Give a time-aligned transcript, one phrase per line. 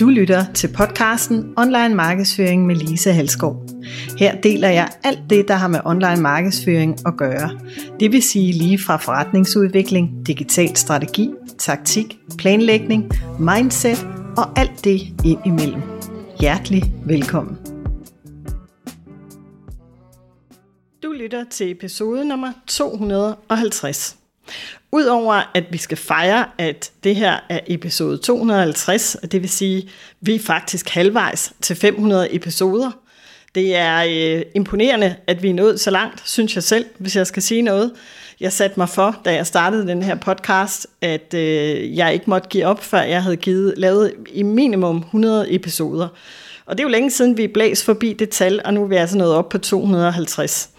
[0.00, 3.66] Du lytter til podcasten Online Markedsføring med Lise Halskov.
[4.18, 7.58] Her deler jeg alt det, der har med online markedsføring at gøre.
[8.00, 14.06] Det vil sige lige fra forretningsudvikling, digital strategi, taktik, planlægning, mindset
[14.36, 15.82] og alt det ind imellem.
[16.40, 17.58] Hjertelig velkommen.
[21.02, 24.16] Du lytter til episode nummer 250.
[24.96, 29.78] Udover at vi skal fejre, at det her er episode 250, og det vil sige,
[29.78, 29.88] at
[30.20, 32.90] vi er faktisk halvvejs til 500 episoder.
[33.54, 37.26] Det er øh, imponerende, at vi er nået så langt, synes jeg selv, hvis jeg
[37.26, 37.92] skal sige noget.
[38.40, 42.48] Jeg satte mig for, da jeg startede den her podcast, at øh, jeg ikke måtte
[42.48, 46.08] give op, før jeg havde givet, lavet i minimum 100 episoder.
[46.66, 48.96] Og det er jo længe siden, vi blæs forbi det tal, og nu er vi
[48.96, 50.70] altså nået op på 250.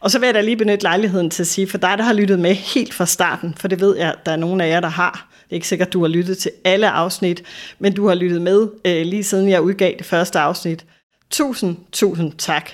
[0.00, 2.12] Og så vil jeg da lige benytte lejligheden til at sige, for dig, der har
[2.12, 4.80] lyttet med helt fra starten, for det ved jeg, at der er nogen af jer,
[4.80, 5.28] der har.
[5.44, 7.42] Det er ikke sikkert, at du har lyttet til alle afsnit,
[7.78, 10.84] men du har lyttet med øh, lige siden jeg udgav det første afsnit.
[11.30, 12.70] Tusind, tusind tak.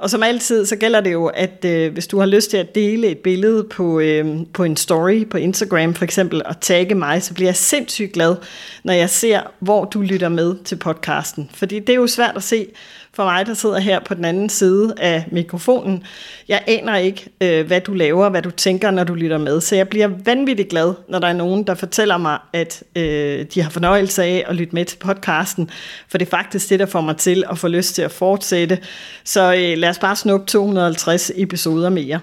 [0.00, 2.74] Og som altid, så gælder det jo, at øh, hvis du har lyst til at
[2.74, 7.22] dele et billede på, øh, på en story på Instagram for eksempel, og tagge mig,
[7.22, 8.36] så bliver jeg sindssygt glad,
[8.84, 11.50] når jeg ser, hvor du lytter med til podcasten.
[11.54, 12.66] Fordi det er jo svært at se,
[13.14, 16.04] for mig, der sidder her på den anden side af mikrofonen.
[16.48, 19.60] Jeg aner ikke, øh, hvad du laver, hvad du tænker, når du lytter med.
[19.60, 23.62] Så jeg bliver vanvittigt glad, når der er nogen, der fortæller mig, at øh, de
[23.62, 25.70] har fornøjelse af at lytte med til podcasten.
[26.08, 28.78] For det er faktisk det, der får mig til at få lyst til at fortsætte.
[29.24, 32.20] Så øh, lad os bare snuppe 250 episoder mere.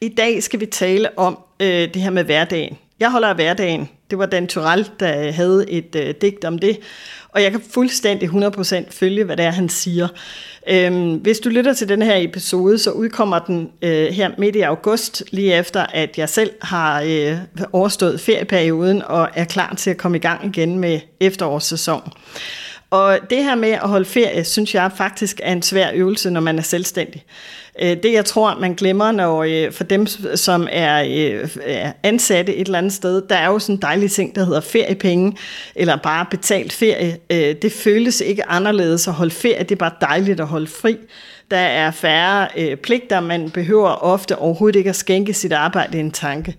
[0.00, 2.78] I dag skal vi tale om øh, det her med hverdagen.
[3.00, 3.88] Jeg holder af hverdagen.
[4.10, 6.78] Det var Dan Turell, der øh, havde et øh, digt om det.
[7.28, 10.08] Og jeg kan fuldstændig 100% følge, hvad det er, han siger.
[10.68, 14.60] Øhm, hvis du lytter til den her episode, så udkommer den øh, her midt i
[14.60, 17.38] august, lige efter at jeg selv har øh,
[17.72, 22.12] overstået ferieperioden og er klar til at komme i gang igen med efterårssæsonen.
[22.90, 26.40] Og det her med at holde ferie, synes jeg faktisk er en svær øvelse, når
[26.40, 27.24] man er selvstændig.
[27.82, 32.54] Øh, det jeg tror, man glemmer, når øh, for dem, som er, øh, er ansatte
[32.54, 35.36] et eller andet sted, der er jo sådan en dejlig ting, der hedder feriepenge,
[35.74, 37.16] eller bare betalt ferie.
[37.54, 40.96] Det føles ikke anderledes at holde ferie, det er bare dejligt at holde fri.
[41.50, 46.10] Der er færre øh, pligter, man behøver ofte overhovedet ikke at skænke sit arbejde en
[46.10, 46.56] tanke.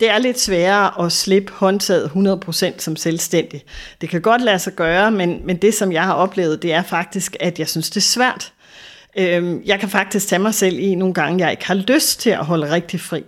[0.00, 3.62] Det er lidt sværere at slippe håndtaget 100% som selvstændig.
[4.00, 6.82] Det kan godt lade sig gøre, men, men det som jeg har oplevet, det er
[6.82, 8.52] faktisk, at jeg synes, det er svært.
[9.18, 12.30] Øhm, jeg kan faktisk tage mig selv i nogle gange, jeg ikke har lyst til
[12.30, 13.24] at holde rigtig fri.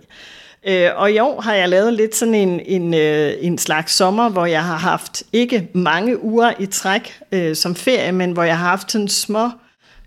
[0.67, 4.29] Øh, og i år har jeg lavet lidt sådan en, en, øh, en slags sommer,
[4.29, 8.57] hvor jeg har haft ikke mange uger i træk øh, som ferie, men hvor jeg
[8.57, 9.49] har haft sådan små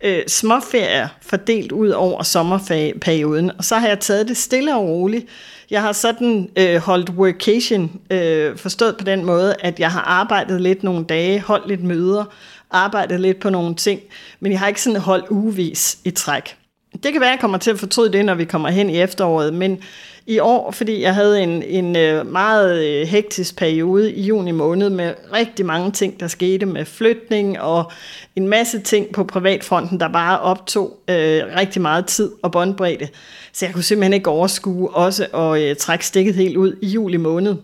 [0.05, 3.53] øh, småferier fordelt ud over sommerperioden.
[3.59, 5.27] Og så har jeg taget det stille og roligt.
[5.71, 10.61] Jeg har sådan øh, holdt workation, øh, forstået på den måde, at jeg har arbejdet
[10.61, 12.25] lidt nogle dage, holdt lidt møder,
[12.71, 14.01] arbejdet lidt på nogle ting,
[14.41, 16.57] men jeg har ikke sådan holdt ugevis i træk.
[17.03, 19.01] Det kan være, at jeg kommer til at fortryde det, når vi kommer hen i
[19.01, 19.79] efteråret, men
[20.28, 24.91] i år, fordi jeg havde en, en øh, meget øh, hektisk periode i juni måned
[24.91, 27.93] med rigtig mange ting, der skete med flytning og
[28.37, 33.09] en masse ting på privatfronten, der bare optog øh, rigtig meget tid og båndbredde.
[33.53, 37.17] Så jeg kunne simpelthen ikke overskue også at øh, trække stikket helt ud i juli
[37.17, 37.56] måned.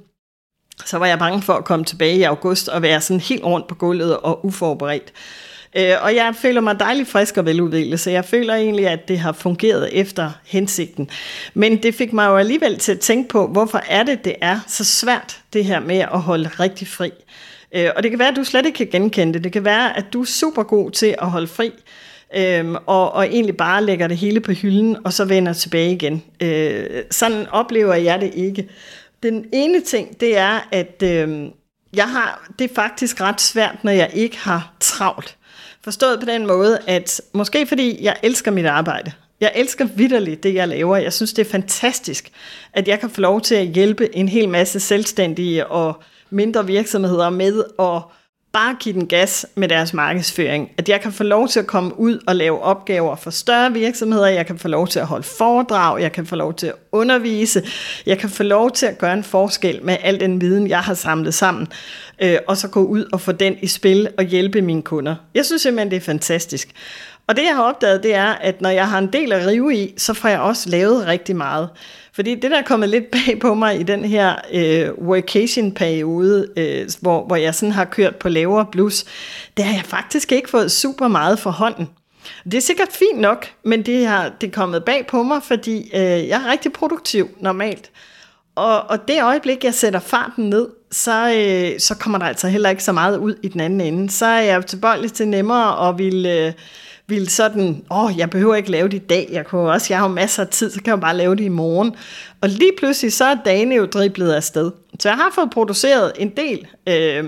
[0.84, 3.66] Så var jeg bange for at komme tilbage i august og være sådan helt rundt
[3.66, 5.12] på gulvet og uforberedt.
[5.76, 9.18] Øh, og jeg føler mig dejligt frisk og veludviklet, så jeg føler egentlig, at det
[9.18, 11.10] har fungeret efter hensigten.
[11.54, 14.60] Men det fik mig jo alligevel til at tænke på, hvorfor er det, det er
[14.66, 17.10] så svært, det her med at holde rigtig fri.
[17.74, 19.44] Øh, og det kan være, at du slet ikke kan genkende det.
[19.44, 21.72] Det kan være, at du er super god til at holde fri,
[22.36, 26.22] øhm, og, og egentlig bare lægger det hele på hylden, og så vender tilbage igen.
[26.40, 28.68] Øh, sådan oplever jeg det ikke.
[29.22, 31.48] Den ene ting, det er, at øh,
[31.96, 35.36] jeg har, det er faktisk ret svært, når jeg ikke har travlt.
[35.84, 40.54] Forstået på den måde, at måske fordi jeg elsker mit arbejde, jeg elsker vidderligt det,
[40.54, 40.96] jeg laver.
[40.96, 42.30] Jeg synes, det er fantastisk,
[42.72, 47.30] at jeg kan få lov til at hjælpe en hel masse selvstændige og mindre virksomheder
[47.30, 48.02] med at
[48.54, 50.70] bare give den gas med deres markedsføring.
[50.78, 54.26] At jeg kan få lov til at komme ud og lave opgaver for større virksomheder,
[54.26, 57.62] jeg kan få lov til at holde foredrag, jeg kan få lov til at undervise,
[58.06, 60.94] jeg kan få lov til at gøre en forskel med al den viden, jeg har
[60.94, 61.68] samlet sammen,
[62.22, 65.14] øh, og så gå ud og få den i spil og hjælpe mine kunder.
[65.34, 66.68] Jeg synes simpelthen, det er fantastisk.
[67.26, 69.74] Og det, jeg har opdaget, det er, at når jeg har en del at rive
[69.76, 71.68] i, så får jeg også lavet rigtig meget.
[72.14, 76.88] Fordi det, der er kommet lidt bag på mig i den her øh, workation-periode, øh,
[77.00, 79.04] hvor, hvor jeg sådan har kørt på lavere blus,
[79.56, 81.88] det har jeg faktisk ikke fået super meget for hånden.
[82.44, 85.90] Det er sikkert fint nok, men det, har, det er kommet bag på mig, fordi
[85.94, 87.90] øh, jeg er rigtig produktiv normalt.
[88.54, 92.70] Og, og det øjeblik, jeg sætter farten ned, så, øh, så kommer der altså heller
[92.70, 94.10] ikke så meget ud i den anden ende.
[94.10, 96.52] Så er jeg tilbøjelig til nemmere og vil, øh,
[97.06, 100.08] vil sådan, åh, jeg behøver ikke lave det i dag, jeg, kunne også, jeg har
[100.08, 101.94] jo masser af tid, så kan jeg bare lave det i morgen.
[102.40, 104.70] Og lige pludselig, så er dagene jo driblet afsted.
[105.00, 107.24] Så jeg har fået produceret en del, øh,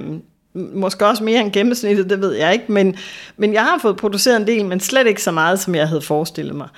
[0.55, 2.97] måske også mere end gennemsnittet, det ved jeg ikke, men,
[3.37, 6.03] men jeg har fået produceret en del, men slet ikke så meget, som jeg havde
[6.03, 6.69] forestillet mig.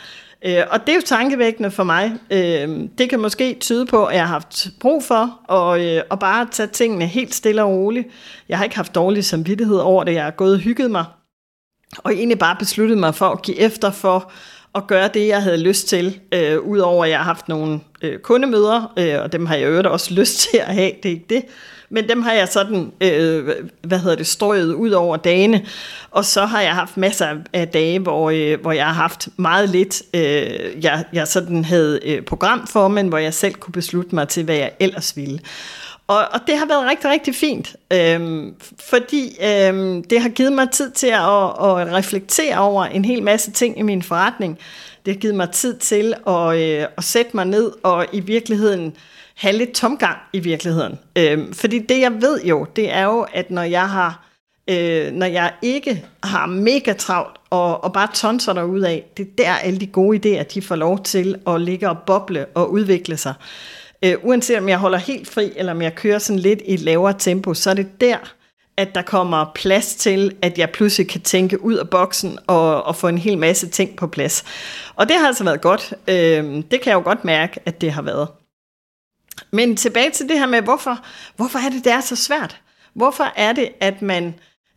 [0.44, 2.12] Øh, og det er jo tankevækkende for mig.
[2.30, 2.68] Øh,
[2.98, 6.46] det kan måske tyde på, at jeg har haft brug for at, øh, at bare
[6.52, 8.08] tage tingene helt stille og roligt.
[8.48, 10.14] Jeg har ikke haft dårlig samvittighed over det.
[10.14, 11.04] Jeg har gået og hygget mig.
[11.96, 14.32] Og egentlig bare besluttet mig for at give efter for
[14.74, 16.20] at gøre det, jeg havde lyst til.
[16.32, 19.86] Øh, Udover at jeg har haft nogle øh, kundemøder, øh, og dem har jeg øvrigt
[19.86, 20.92] også lyst til at have.
[21.02, 21.44] Det er ikke det.
[21.90, 23.48] Men dem har jeg sådan, øh,
[23.82, 25.66] hvad hedder det, strøget ud over dagene.
[26.10, 29.68] Og så har jeg haft masser af dage, hvor, øh, hvor jeg har haft meget
[29.68, 34.14] lidt, øh, jeg, jeg sådan havde øh, program for, men hvor jeg selv kunne beslutte
[34.14, 35.40] mig til, hvad jeg ellers ville.
[36.08, 38.54] Og, og det har været rigtig, rigtig fint, øhm,
[38.90, 43.50] fordi øhm, det har givet mig tid til at, at reflektere over en hel masse
[43.50, 44.58] ting i min forretning.
[45.06, 48.96] Det har givet mig tid til at, øh, at sætte mig ned og i virkeligheden
[49.34, 50.98] have lidt tomgang i virkeligheden.
[51.18, 54.28] Øhm, fordi det jeg ved jo, det er jo, at når jeg har
[54.70, 59.30] øh, når jeg ikke har mega travlt og, og bare tonser derud af, det er
[59.44, 63.16] der alle de gode idéer, de får lov til at ligge og boble og udvikle
[63.16, 63.34] sig.
[64.04, 66.80] Øh, uanset om jeg holder helt fri, eller om jeg kører sådan lidt i et
[66.80, 68.34] lavere tempo, så er det der,
[68.76, 72.96] at der kommer plads til, at jeg pludselig kan tænke ud af boksen og, og
[72.96, 74.44] få en hel masse ting på plads.
[74.94, 75.94] Og det har altså været godt.
[76.08, 78.28] Øh, det kan jeg jo godt mærke, at det har været.
[79.50, 80.98] Men tilbage til det her med, hvorfor,
[81.36, 82.60] hvorfor er det, det er så svært?
[82.94, 84.34] Hvorfor er det, at man,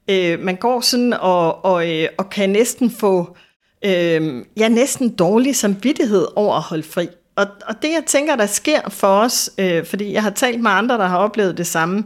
[0.09, 3.37] øh, man går sådan og, og, øh, og kan næsten få
[3.85, 7.07] øh, ja, næsten dårlig samvittighed over at holde fri?
[7.35, 10.71] Og, og det, jeg tænker, der sker for os, øh, fordi jeg har talt med
[10.71, 12.05] andre, der har oplevet det samme,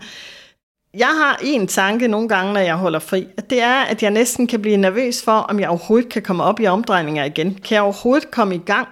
[0.97, 4.11] jeg har en tanke nogle gange, når jeg holder fri, at det er, at jeg
[4.11, 7.53] næsten kan blive nervøs for, om jeg overhovedet kan komme op i omdrejninger igen.
[7.53, 8.87] Kan jeg overhovedet komme i gang?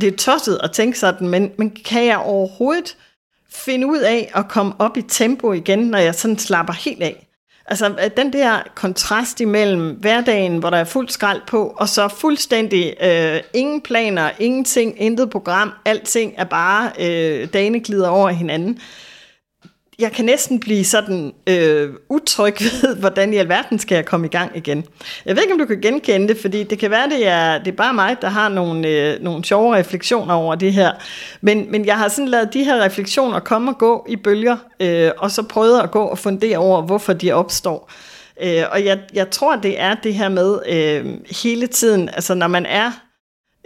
[0.00, 2.96] Det er tosset at tænke sådan, men, men kan jeg overhovedet
[3.50, 7.27] finde ud af at komme op i tempo igen, når jeg sådan slapper helt af?
[7.70, 12.08] Altså øh, den der kontrast imellem hverdagen, hvor der er fuld skrald på, og så
[12.08, 18.78] fuldstændig øh, ingen planer, ingenting, intet program, alting er bare øh, dagene glider over hinanden
[19.98, 24.30] jeg kan næsten blive sådan øh, utryg ved, hvordan i alverden skal jeg komme i
[24.30, 24.84] gang igen.
[25.26, 27.68] Jeg ved ikke, om du kan genkende det, fordi det kan være, det er, det
[27.68, 30.92] er bare mig, der har nogle, øh, nogle sjove refleksioner over det her.
[31.40, 35.10] Men, men jeg har sådan lavet de her refleksioner komme og gå i bølger, øh,
[35.18, 37.90] og så prøvet at gå og fundere over, hvorfor de opstår.
[38.42, 41.06] Øh, og jeg, jeg tror, det er det her med øh,
[41.42, 43.07] hele tiden, altså når man er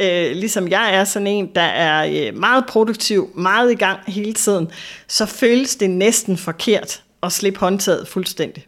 [0.03, 4.33] øh, ligesom jeg er sådan en, der er øh, meget produktiv, meget i gang hele
[4.33, 4.71] tiden,
[5.09, 8.67] så føles det næsten forkert at slippe håndtaget fuldstændig.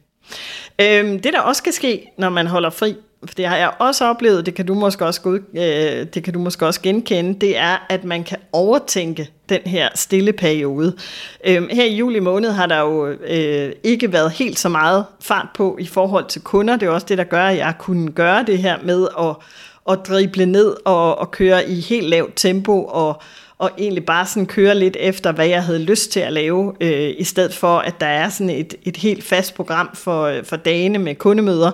[0.81, 2.97] Øh, det der også kan ske, når man holder fri,
[3.27, 6.33] for det har jeg også oplevet, det kan du måske også, god, øh, det kan
[6.33, 10.97] du måske også genkende, det er, at man kan overtænke den her stille periode.
[11.47, 15.49] Øh, her i juli måned har der jo øh, ikke været helt så meget fart
[15.55, 16.77] på i forhold til kunder.
[16.77, 19.37] Det er også det, der gør, at jeg kunne gøre det her med at
[19.91, 23.23] at drible ned og, og køre i helt lavt tempo og,
[23.59, 27.15] og egentlig bare sådan køre lidt efter, hvad jeg havde lyst til at lave, øh,
[27.19, 30.99] i stedet for, at der er sådan et, et helt fast program for, for dagene
[30.99, 31.71] med kundemøder.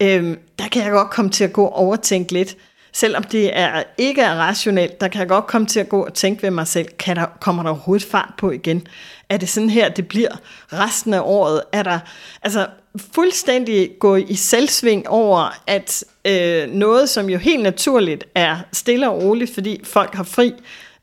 [0.00, 2.56] Øh, der kan jeg godt komme til at gå og overtænke lidt.
[2.92, 6.14] Selvom det er, ikke er rationelt, der kan jeg godt komme til at gå og
[6.14, 8.86] tænke ved mig selv, kan der, kommer der overhovedet fart på igen?
[9.28, 10.30] Er det sådan her, det bliver
[10.72, 11.62] resten af året?
[11.72, 11.98] Er der,
[12.42, 12.66] altså,
[13.14, 19.22] fuldstændig gå i selvsving over, at øh, noget, som jo helt naturligt er stille og
[19.22, 20.52] roligt, fordi folk har fri,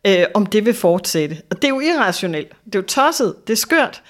[0.08, 1.38] øh, om det vil fortsætte.
[1.50, 2.50] Og det er jo irrationelt.
[2.66, 3.36] Det er jo tosset.
[3.48, 4.02] Det er skørt.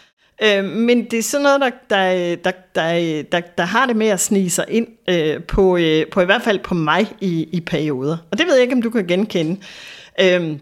[0.43, 4.07] Øh, men det er sådan noget, der, der, der, der, der, der har det med
[4.07, 7.61] at snige sig ind øh, på, øh, på i hvert fald på mig i, i
[7.61, 8.17] perioder.
[8.31, 9.61] Og det ved jeg ikke, om du kan genkende.
[10.21, 10.57] Øh,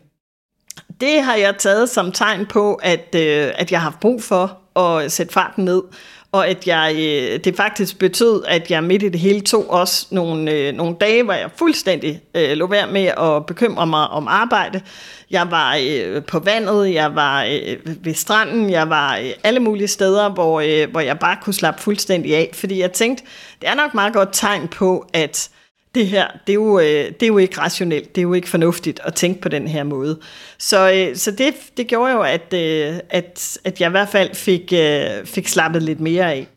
[1.02, 4.80] det har jeg taget som tegn på, at, øh, at jeg har haft brug for
[4.80, 5.82] at sætte farten ned
[6.32, 10.08] og at jeg, øh, det faktisk betød, at jeg midt i det hele tog også
[10.12, 14.28] nogle, øh, nogle dage, hvor jeg fuldstændig øh, lå værd med at bekymre mig om
[14.28, 14.82] arbejde.
[15.32, 19.88] Jeg var øh, på vandet, jeg var øh, ved stranden, jeg var øh, alle mulige
[19.88, 23.24] steder, hvor, øh, hvor jeg bare kunne slappe fuldstændig af, fordi jeg tænkte,
[23.62, 25.50] det er nok meget godt tegn på, at
[25.96, 28.50] det her, det er, jo, øh, det er jo ikke rationelt, det er jo ikke
[28.50, 30.20] fornuftigt at tænke på den her måde.
[30.58, 34.36] Så, øh, så det, det gjorde jo, at, øh, at, at jeg i hvert fald
[34.36, 34.74] fik,
[35.26, 36.48] fik slappet lidt mere af.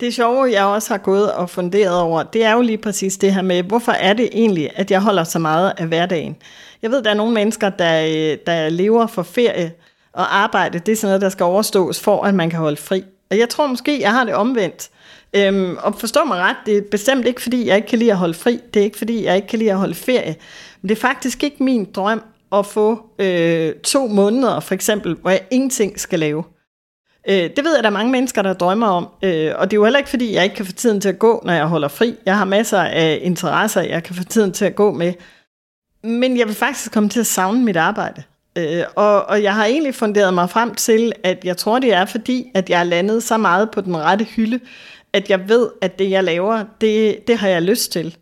[0.00, 3.34] Det sjove, jeg også har gået og funderet over, det er jo lige præcis det
[3.34, 6.36] her med, hvorfor er det egentlig, at jeg holder så meget af hverdagen?
[6.82, 9.72] Jeg ved, der er nogle mennesker, der, der lever for ferie,
[10.12, 13.04] og arbejde, det er sådan noget, der skal overstås, for at man kan holde fri.
[13.30, 14.90] Og jeg tror måske, jeg har det omvendt.
[15.36, 18.16] Øhm, og forstå mig ret, det er bestemt ikke, fordi jeg ikke kan lide at
[18.16, 18.60] holde fri.
[18.74, 20.36] Det er ikke, fordi jeg ikke kan lide at holde ferie.
[20.82, 22.22] Men det er faktisk ikke min drøm
[22.52, 26.44] at få øh, to måneder, for eksempel, hvor jeg ingenting skal lave.
[27.28, 29.08] Øh, det ved jeg, der er mange mennesker, der drømmer om.
[29.22, 31.18] Øh, og det er jo heller ikke, fordi jeg ikke kan få tiden til at
[31.18, 32.14] gå, når jeg holder fri.
[32.26, 35.12] Jeg har masser af interesser, jeg kan få tiden til at gå med.
[36.04, 38.22] Men jeg vil faktisk komme til at savne mit arbejde.
[38.58, 42.04] Øh, og, og jeg har egentlig funderet mig frem til, at jeg tror, det er
[42.04, 44.60] fordi, at jeg er landet så meget på den rette hylde,
[45.12, 48.16] at jeg ved, at det, jeg laver, det, det har jeg lyst til.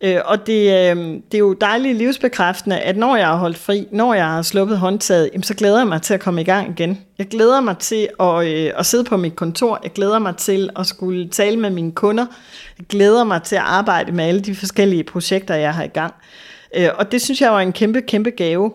[0.00, 3.86] Øh, og det, øh, det er jo dejligt livsbekræftende, at når jeg har holdt fri,
[3.92, 6.70] når jeg har sluppet håndtaget, jamen, så glæder jeg mig til at komme i gang
[6.70, 6.98] igen.
[7.18, 9.80] Jeg glæder mig til at, øh, at sidde på mit kontor.
[9.82, 12.26] Jeg glæder mig til at skulle tale med mine kunder.
[12.78, 16.14] Jeg glæder mig til at arbejde med alle de forskellige projekter, jeg har i gang.
[16.76, 18.72] Øh, og det synes jeg var en kæmpe, kæmpe gave.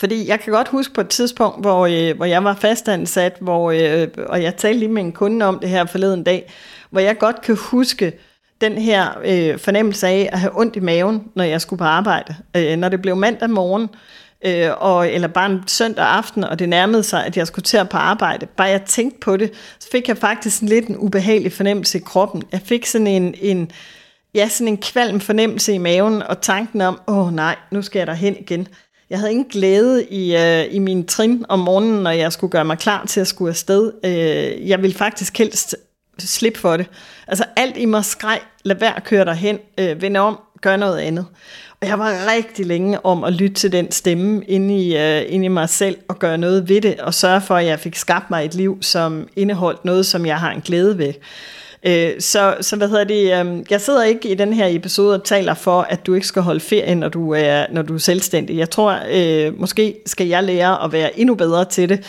[0.00, 3.70] Fordi jeg kan godt huske på et tidspunkt, hvor, øh, hvor jeg var fastansat, hvor,
[3.70, 6.52] øh, og jeg talte lige med en kunde om det her forleden dag,
[6.90, 8.12] hvor jeg godt kan huske
[8.60, 12.36] den her øh, fornemmelse af at have ondt i maven, når jeg skulle på arbejde.
[12.56, 13.88] Øh, når det blev mandag morgen,
[14.46, 17.76] øh, og, eller bare en søndag aften, og det nærmede sig, at jeg skulle til
[17.76, 18.46] at på arbejde.
[18.46, 22.02] Bare jeg tænkte på det, så fik jeg faktisk en lidt en ubehagelig fornemmelse i
[22.04, 22.42] kroppen.
[22.52, 23.70] Jeg fik sådan en, en,
[24.34, 28.06] ja, sådan en kvalm fornemmelse i maven, og tanken om, åh nej, nu skal jeg
[28.06, 28.68] derhen igen.
[29.10, 32.64] Jeg havde ingen glæde i, øh, i min trin om morgenen, når jeg skulle gøre
[32.64, 33.92] mig klar til at skulle afsted.
[34.04, 35.76] Øh, jeg ville faktisk helst
[36.18, 36.86] slippe for det.
[37.26, 40.98] Altså alt i mig skreg, lad være at køre derhen, øh, vende om, gør noget
[40.98, 41.26] andet.
[41.80, 45.44] Og jeg var rigtig længe om at lytte til den stemme inde i, øh, inde
[45.44, 48.30] i mig selv og gøre noget ved det, og sørge for, at jeg fik skabt
[48.30, 51.12] mig et liv, som indeholdt noget, som jeg har en glæde ved.
[51.82, 55.24] Øh, så, så hvad hedder det, øh, jeg sidder ikke i den her episode og
[55.24, 58.56] taler for, at du ikke skal holde ferie, når du er, når du er selvstændig.
[58.56, 62.04] Jeg tror, øh, måske skal jeg lære at være endnu bedre til det.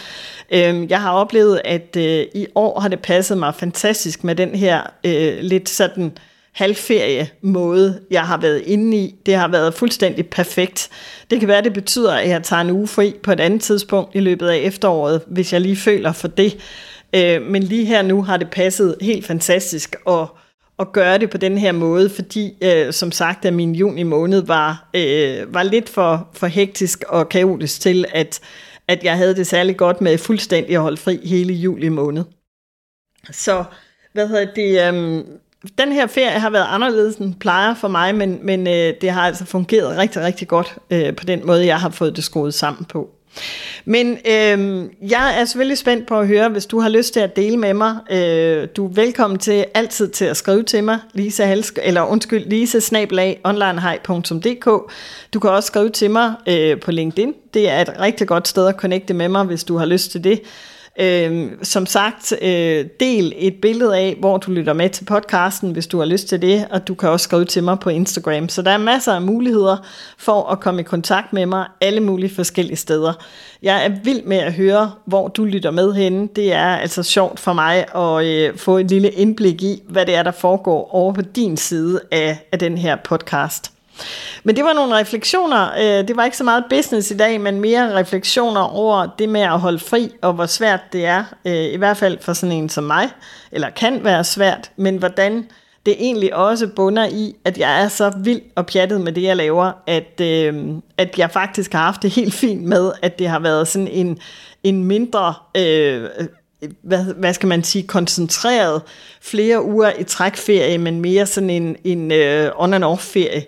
[0.51, 4.55] Øh, jeg har oplevet, at øh, i år har det passet mig fantastisk med den
[4.55, 6.11] her øh, lidt sådan
[6.51, 9.15] halvferie måde, jeg har været inde i.
[9.25, 10.89] Det har været fuldstændig perfekt.
[11.29, 14.15] Det kan være, det betyder, at jeg tager en uge fri på et andet tidspunkt
[14.15, 16.57] i løbet af efteråret, hvis jeg lige føler for det.
[17.15, 20.27] Øh, men lige her nu har det passet helt fantastisk at,
[20.79, 24.41] at gøre det på den her måde, fordi øh, som sagt, at min juni måned
[24.41, 28.39] var, øh, var lidt for, for hektisk og kaotisk til, at,
[28.87, 32.23] at jeg havde det særlig godt med fuldstændig at holde fri hele juli måned.
[33.31, 33.63] Så
[34.13, 35.23] hvad hedder det, øh,
[35.77, 39.21] den her ferie har været anderledes end plejer for mig, men, men øh, det har
[39.21, 42.85] altså fungeret rigtig, rigtig godt øh, på den måde, jeg har fået det skruet sammen
[42.85, 43.09] på.
[43.85, 47.35] Men øh, jeg er selvfølgelig spændt på at høre, hvis du har lyst til at
[47.35, 47.97] dele med mig.
[48.11, 52.45] Øh, du er velkommen til altid til at skrive til mig, Lisa Halsk, eller undskyld,
[52.45, 52.79] lisa
[53.43, 54.91] onlinehej.dk.
[55.33, 57.33] Du kan også skrive til mig øh, på LinkedIn.
[57.53, 60.23] Det er et rigtig godt sted at connecte med mig, hvis du har lyst til
[60.23, 60.41] det.
[60.99, 65.87] Øh, som sagt, øh, del et billede af, hvor du lytter med til podcasten, hvis
[65.87, 68.49] du har lyst til det, og du kan også skrive til mig på Instagram.
[68.49, 69.77] Så der er masser af muligheder
[70.17, 73.13] for at komme i kontakt med mig alle mulige forskellige steder.
[73.63, 76.27] Jeg er vild med at høre, hvor du lytter med henne.
[76.35, 80.15] Det er altså sjovt for mig at øh, få et lille indblik i, hvad det
[80.15, 83.78] er, der foregår over på din side af, af den her podcast.
[84.43, 85.69] Men det var nogle refleksioner.
[85.77, 89.41] Øh, det var ikke så meget business i dag, men mere refleksioner over det med
[89.41, 92.69] at holde fri, og hvor svært det er, øh, i hvert fald for sådan en
[92.69, 93.09] som mig,
[93.51, 95.45] eller kan være svært, men hvordan
[95.85, 99.35] det egentlig også bunder i, at jeg er så vild og pjattet med det, jeg
[99.35, 103.39] laver, at, øh, at jeg faktisk har haft det helt fint med, at det har
[103.39, 104.17] været sådan en,
[104.63, 106.09] en mindre, øh,
[106.83, 108.81] hvad, hvad skal man sige, koncentreret
[109.21, 113.41] flere uger i trækferie, men mere sådan en, en øh, on-and-off-ferie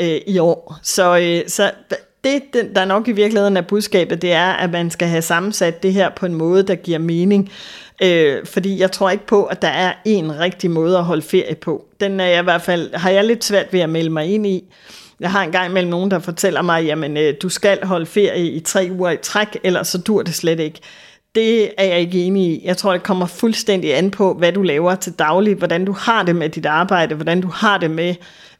[0.00, 0.78] øh, i år.
[0.82, 1.70] Så, øh, så
[2.24, 2.42] det,
[2.74, 6.10] der nok i virkeligheden er budskabet, det er, at man skal have sammensat det her
[6.16, 7.52] på en måde, der giver mening.
[8.02, 11.54] Øh, fordi jeg tror ikke på, at der er en rigtig måde at holde ferie
[11.54, 11.84] på.
[12.00, 14.46] Den er jeg i hvert fald, har jeg lidt svært ved at melde mig ind
[14.46, 14.64] i.
[15.20, 18.60] Jeg har engang mellem nogen, der fortæller mig, jamen øh, du skal holde ferie i
[18.60, 20.80] tre uger i træk, ellers så dur det slet ikke.
[21.34, 22.62] Det er jeg ikke enig i.
[22.64, 26.22] Jeg tror, det kommer fuldstændig an på, hvad du laver til daglig, hvordan du har
[26.22, 28.14] det med dit arbejde, hvordan du har det med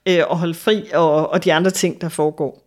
[0.08, 2.64] øh, og holde fri og, og de andre ting, der foregår.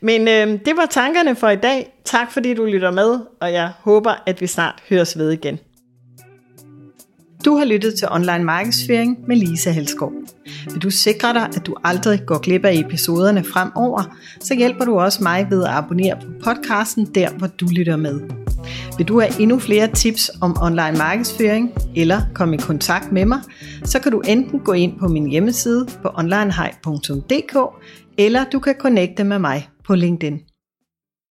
[0.00, 1.92] Men øh, det var tankerne for i dag.
[2.04, 5.58] Tak fordi du lytter med, og jeg håber, at vi snart høres ved igen.
[7.44, 10.12] Du har lyttet til Online Markedsføring med Lisa Helskov.
[10.72, 14.98] Vil du sikre dig, at du aldrig går glip af episoderne fremover, så hjælper du
[14.98, 18.20] også mig ved at abonnere på podcasten der, hvor du lytter med.
[18.98, 23.40] Vil du have endnu flere tips om online markedsføring eller komme i kontakt med mig,
[23.84, 27.56] så kan du enten gå ind på min hjemmeside på onlinehej.dk
[28.18, 30.40] eller du kan connecte med mig på LinkedIn.